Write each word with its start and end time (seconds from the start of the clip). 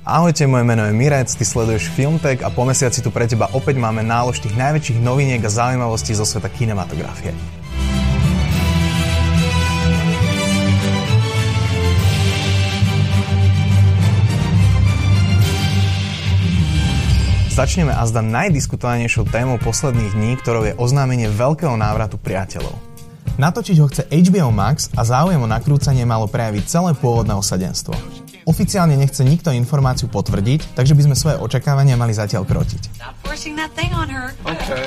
Ahojte, 0.00 0.48
moje 0.48 0.64
meno 0.64 0.88
je 0.88 0.96
Mirec, 0.96 1.28
ty 1.28 1.44
sleduješ 1.44 1.92
Filmtek 1.92 2.40
a 2.40 2.48
po 2.48 2.64
mesiaci 2.64 3.04
tu 3.04 3.12
pre 3.12 3.28
teba 3.28 3.52
opäť 3.52 3.76
máme 3.76 4.00
nálož 4.00 4.40
tých 4.40 4.56
najväčších 4.56 4.96
noviniek 4.96 5.44
a 5.44 5.52
zaujímavostí 5.52 6.16
zo 6.16 6.24
sveta 6.24 6.48
kinematografie. 6.48 7.36
Začneme 17.52 17.92
azda 17.92 18.24
najdiskutovanejšou 18.24 19.28
témou 19.28 19.60
posledných 19.60 20.16
dní, 20.16 20.32
ktorou 20.40 20.64
je 20.64 20.72
oznámenie 20.80 21.28
veľkého 21.28 21.76
návratu 21.76 22.16
priateľov. 22.16 22.72
Natočiť 23.36 23.76
ho 23.76 23.86
chce 23.92 24.08
HBO 24.08 24.48
Max 24.48 24.88
a 24.96 25.04
záujem 25.04 25.44
o 25.44 25.48
nakrúcanie 25.48 26.08
malo 26.08 26.24
prejaviť 26.24 26.64
celé 26.64 26.96
pôvodné 26.96 27.36
osadenstvo. 27.36 28.19
Oficiálne 28.50 28.98
nechce 28.98 29.22
nikto 29.22 29.54
informáciu 29.54 30.10
potvrdiť, 30.10 30.74
takže 30.74 30.98
by 30.98 31.02
sme 31.06 31.14
svoje 31.14 31.36
očakávania 31.38 31.94
mali 31.94 32.10
zatiaľ 32.10 32.42
krotiť. 32.42 32.98
Okay. 34.42 34.84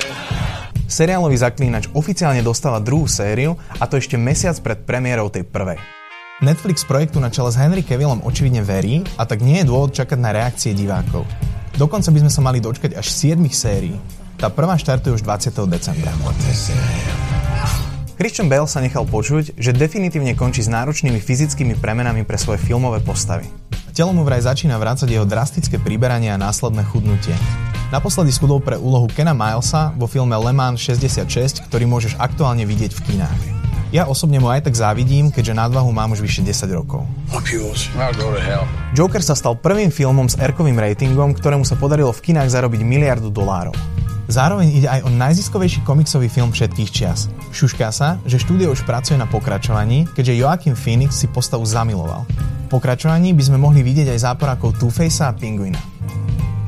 Seriálový 0.84 1.40
zaklínač 1.40 1.88
oficiálne 1.96 2.44
dostáva 2.44 2.76
druhú 2.84 3.08
sériu 3.08 3.56
a 3.80 3.88
to 3.88 3.96
ešte 3.96 4.20
mesiac 4.20 4.52
pred 4.60 4.84
premiérou 4.84 5.32
tej 5.32 5.48
prvej. 5.48 5.80
Netflix 6.44 6.84
projektu 6.84 7.24
na 7.24 7.32
čele 7.32 7.48
s 7.48 7.56
Henry 7.56 7.80
Cavillom 7.80 8.20
očividne 8.20 8.60
verí 8.60 9.00
a 9.16 9.24
tak 9.24 9.40
nie 9.40 9.64
je 9.64 9.68
dôvod 9.72 9.96
čakať 9.96 10.18
na 10.20 10.36
reakcie 10.36 10.76
divákov. 10.76 11.24
Dokonca 11.80 12.12
by 12.12 12.20
sme 12.20 12.30
sa 12.30 12.44
mali 12.44 12.60
dočkať 12.60 12.92
až 13.00 13.08
7 13.08 13.40
sérií. 13.48 13.96
Tá 14.36 14.52
prvá 14.52 14.76
štartuje 14.76 15.16
už 15.16 15.24
20. 15.24 15.56
decembra. 15.72 16.12
Christian 18.14 18.46
Bale 18.46 18.70
sa 18.70 18.78
nechal 18.78 19.02
počuť, 19.10 19.58
že 19.58 19.74
definitívne 19.74 20.38
končí 20.38 20.62
s 20.62 20.70
náročnými 20.70 21.18
fyzickými 21.18 21.74
premenami 21.82 22.22
pre 22.22 22.38
svoje 22.38 22.62
filmové 22.62 23.02
postavy. 23.02 23.50
Telo 23.90 24.14
mu 24.14 24.22
vraj 24.22 24.38
začína 24.38 24.78
vrácať 24.78 25.10
jeho 25.10 25.26
drastické 25.26 25.82
priberanie 25.82 26.30
a 26.30 26.38
následné 26.38 26.86
chudnutie. 26.86 27.34
Naposledy 27.90 28.30
schudol 28.30 28.62
pre 28.62 28.78
úlohu 28.78 29.10
Kena 29.10 29.34
Milesa 29.34 29.90
vo 29.98 30.06
filme 30.06 30.38
Le 30.38 30.54
Mans 30.54 30.78
66, 30.78 31.66
ktorý 31.66 31.90
môžeš 31.90 32.14
aktuálne 32.22 32.62
vidieť 32.62 32.94
v 32.94 33.02
kinách. 33.02 33.40
Ja 33.90 34.06
osobne 34.06 34.38
mu 34.38 34.46
aj 34.46 34.70
tak 34.70 34.78
závidím, 34.78 35.34
keďže 35.34 35.58
nadvahu 35.58 35.90
mám 35.90 36.14
už 36.14 36.22
vyše 36.22 36.46
10 36.46 36.70
rokov. 36.70 37.02
Joker 38.94 39.22
sa 39.26 39.34
stal 39.34 39.58
prvým 39.58 39.90
filmom 39.90 40.30
s 40.30 40.38
R-kovým 40.38 40.78
ratingom, 40.78 41.34
ktorému 41.34 41.66
sa 41.66 41.74
podarilo 41.74 42.14
v 42.14 42.30
kinách 42.30 42.46
zarobiť 42.46 42.78
miliardu 42.82 43.30
dolárov. 43.30 43.74
Zároveň 44.24 44.72
ide 44.72 44.88
aj 44.88 45.04
o 45.04 45.10
najziskovejší 45.12 45.84
komiksový 45.84 46.32
film 46.32 46.48
všetkých 46.48 46.90
čias. 46.90 47.28
Šušká 47.52 47.92
sa, 47.92 48.16
že 48.24 48.40
štúdio 48.40 48.72
už 48.72 48.88
pracuje 48.88 49.20
na 49.20 49.28
pokračovaní, 49.28 50.08
keďže 50.16 50.38
Joaquin 50.40 50.76
Phoenix 50.76 51.20
si 51.20 51.28
postavu 51.28 51.68
zamiloval. 51.68 52.24
Pokračovaní 52.72 53.36
by 53.36 53.42
sme 53.44 53.58
mohli 53.60 53.84
vidieť 53.84 54.10
aj 54.16 54.24
záporákov 54.24 54.80
Two-Facea 54.80 55.30
a 55.30 55.36
Pinguina. 55.36 55.78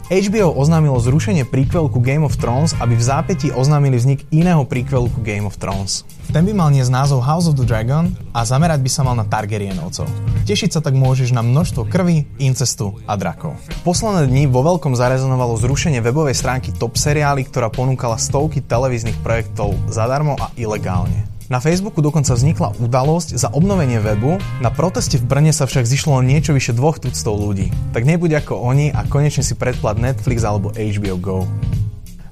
HBO 0.07 0.55
oznámilo 0.55 1.03
zrušenie 1.03 1.43
prequelu 1.43 1.91
ku 1.91 1.99
Game 1.99 2.23
of 2.23 2.39
Thrones, 2.39 2.79
aby 2.79 2.95
v 2.95 3.03
zápätí 3.03 3.51
oznámili 3.51 3.99
vznik 3.99 4.23
iného 4.31 4.63
prequelu 4.63 5.11
ku 5.11 5.19
Game 5.19 5.43
of 5.43 5.59
Thrones. 5.59 6.07
Ten 6.31 6.47
by 6.47 6.55
mal 6.55 6.71
niesť 6.71 6.95
názov 6.95 7.27
House 7.27 7.51
of 7.51 7.59
the 7.59 7.67
Dragon 7.67 8.15
a 8.31 8.47
zamerať 8.47 8.87
by 8.87 8.91
sa 8.91 9.03
mal 9.03 9.19
na 9.19 9.27
Targaryenovcov. 9.27 10.07
Tešiť 10.47 10.79
sa 10.79 10.81
tak 10.83 10.95
môžeš 10.95 11.35
na 11.35 11.43
množstvo 11.43 11.91
krvi, 11.91 12.23
incestu 12.39 12.95
a 13.03 13.19
drakov. 13.19 13.59
Posledné 13.83 14.31
dni 14.31 14.47
vo 14.47 14.63
veľkom 14.63 14.95
zarezonovalo 14.95 15.59
zrušenie 15.59 15.99
webovej 15.99 16.39
stránky 16.39 16.71
Top 16.71 16.95
Seriály, 16.95 17.43
ktorá 17.43 17.67
ponúkala 17.67 18.15
stovky 18.15 18.63
televíznych 18.63 19.19
projektov 19.27 19.75
zadarmo 19.91 20.39
a 20.39 20.55
ilegálne. 20.55 21.36
Na 21.47 21.63
Facebooku 21.63 22.03
dokonca 22.03 22.35
vznikla 22.35 22.75
udalosť 22.83 23.39
za 23.39 23.47
obnovenie 23.55 24.03
webu, 24.03 24.43
na 24.59 24.67
proteste 24.75 25.15
v 25.15 25.31
Brne 25.31 25.55
sa 25.55 25.71
však 25.71 25.87
zišlo 25.87 26.19
niečo 26.19 26.51
vyše 26.51 26.75
dvoch 26.75 26.99
tuctov 26.99 27.39
ľudí. 27.39 27.71
Tak 27.95 28.03
nebuď 28.03 28.43
ako 28.43 28.67
oni 28.67 28.91
a 28.91 29.07
konečne 29.07 29.47
si 29.47 29.55
predplat 29.55 29.95
Netflix 29.95 30.43
alebo 30.43 30.75
HBO 30.75 31.17
Go. 31.23 31.39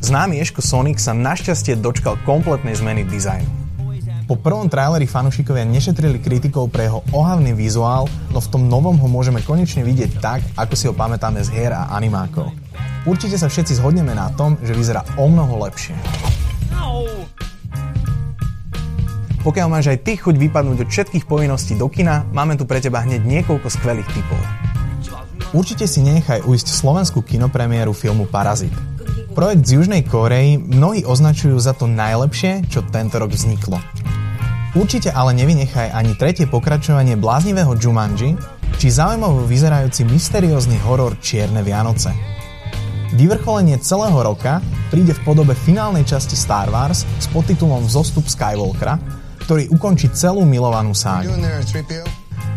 Známy 0.02 0.42
Eško 0.42 0.66
Sonic 0.66 0.98
sa 0.98 1.14
našťastie 1.14 1.78
dočkal 1.78 2.18
kompletnej 2.26 2.74
zmeny 2.74 3.06
dizajnu. 3.06 3.46
Po 4.26 4.34
prvom 4.34 4.66
traileri 4.66 5.06
fanúšikovia 5.06 5.62
nešetrili 5.62 6.18
kritikov 6.18 6.74
pre 6.74 6.90
jeho 6.90 7.06
ohavný 7.14 7.54
vizuál, 7.54 8.10
no 8.34 8.42
v 8.42 8.50
tom 8.50 8.66
novom 8.66 8.98
ho 8.98 9.06
môžeme 9.06 9.38
konečne 9.46 9.86
vidieť 9.86 10.18
tak, 10.18 10.42
ako 10.58 10.74
si 10.74 10.90
ho 10.90 10.94
pamätáme 10.96 11.38
z 11.38 11.54
hier 11.54 11.70
a 11.70 11.94
animákov. 11.94 12.50
Určite 13.06 13.38
sa 13.38 13.46
všetci 13.46 13.78
zhodneme 13.78 14.10
na 14.10 14.34
tom, 14.34 14.58
že 14.64 14.74
vyzerá 14.74 15.06
o 15.14 15.30
mnoho 15.30 15.62
lepšie. 15.70 15.94
Pokiaľ 19.44 19.68
máš 19.68 19.92
aj 19.92 20.08
ty 20.08 20.16
chuť 20.16 20.40
vypadnúť 20.40 20.88
od 20.88 20.88
všetkých 20.88 21.28
povinností 21.28 21.76
do 21.76 21.92
kina, 21.92 22.24
máme 22.32 22.56
tu 22.56 22.64
pre 22.64 22.80
teba 22.80 23.04
hneď 23.04 23.28
niekoľko 23.28 23.68
skvelých 23.68 24.08
typov. 24.08 24.40
Určite 25.52 25.84
si 25.84 26.00
nenechaj 26.00 26.48
ujsť 26.48 26.72
slovenskú 26.72 27.20
kinopremiéru 27.20 27.92
filmu 27.92 28.24
Parazit. 28.24 28.72
Projekt 29.36 29.68
z 29.68 29.76
Južnej 29.76 30.00
Kórei 30.08 30.56
mnohí 30.56 31.04
označujú 31.04 31.60
za 31.60 31.76
to 31.76 31.84
najlepšie, 31.84 32.64
čo 32.72 32.88
tento 32.88 33.20
rok 33.20 33.36
vzniklo. 33.36 33.76
Určite 34.72 35.12
ale 35.12 35.36
nevynechaj 35.36 35.92
ani 35.92 36.16
tretie 36.16 36.48
pokračovanie 36.48 37.20
bláznivého 37.20 37.76
Jumanji, 37.76 38.40
či 38.80 38.88
zaujímavo 38.88 39.44
vyzerajúci 39.44 40.08
mysteriózny 40.08 40.80
horor 40.88 41.20
Čierne 41.20 41.60
Vianoce. 41.60 42.16
Vyvrcholenie 43.12 43.76
celého 43.78 44.16
roka 44.24 44.64
príde 44.88 45.12
v 45.12 45.22
podobe 45.22 45.52
finálnej 45.52 46.02
časti 46.08 46.34
Star 46.34 46.72
Wars 46.72 47.06
s 47.20 47.28
podtitulom 47.30 47.86
Zostup 47.86 48.26
Skywalkera, 48.26 48.98
ktorý 49.44 49.68
ukončí 49.68 50.08
celú 50.16 50.48
milovanú 50.48 50.96
ságu. 50.96 51.28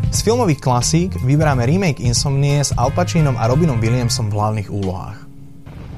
Z 0.08 0.24
filmových 0.24 0.64
klasík 0.64 1.20
vyberáme 1.20 1.68
remake 1.68 2.00
Insomnie 2.00 2.64
s 2.64 2.72
Al 2.80 2.96
Pacinom 2.96 3.36
a 3.36 3.44
Robinom 3.52 3.76
Williamsom 3.76 4.32
v 4.32 4.40
hlavných 4.40 4.72
úlohách. 4.72 5.20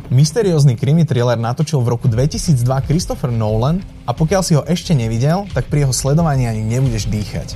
Mysteriózny 0.10 0.74
krimi 0.74 1.06
thriller 1.06 1.38
natočil 1.38 1.86
v 1.86 1.94
roku 1.94 2.10
2002 2.10 2.66
Christopher 2.90 3.30
Nolan 3.30 3.86
a 4.10 4.18
pokiaľ 4.18 4.42
si 4.42 4.58
ho 4.58 4.66
ešte 4.66 4.98
nevidel, 4.98 5.46
tak 5.54 5.70
pri 5.70 5.86
jeho 5.86 5.94
sledovaní 5.94 6.50
ani 6.50 6.66
nebudeš 6.66 7.06
dýchať. 7.06 7.54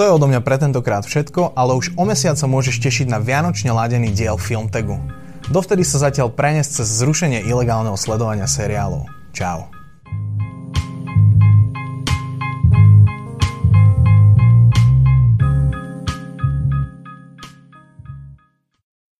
To 0.00 0.08
je 0.08 0.10
odo 0.10 0.24
mňa 0.24 0.40
pre 0.40 0.56
tentokrát 0.56 1.04
všetko, 1.04 1.52
ale 1.52 1.76
už 1.76 1.92
o 2.00 2.08
mesiac 2.08 2.40
sa 2.40 2.48
môžeš 2.48 2.80
tešiť 2.80 3.06
na 3.12 3.20
vianočne 3.20 3.70
ladený 3.76 4.16
diel 4.16 4.40
Filmtegu. 4.40 4.96
Dovtedy 5.52 5.84
sa 5.84 6.00
zatiaľ 6.08 6.32
prenesť 6.32 6.80
cez 6.80 6.88
zrušenie 7.04 7.44
ilegálneho 7.44 8.00
sledovania 8.00 8.48
seriálov. 8.48 9.04
Čau. 9.36 9.83